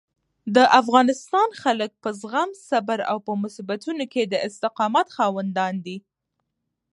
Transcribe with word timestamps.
د 0.55 0.57
افغانستان 0.81 1.49
خلک 1.61 1.91
په 2.03 2.09
زغم، 2.19 2.49
صبر 2.67 2.99
او 3.11 3.17
په 3.25 3.31
مصیبتونو 3.43 4.03
کې 4.13 4.23
د 4.27 4.35
استقامت 4.47 5.07
خاوندان 5.17 5.73
دي. 5.85 5.97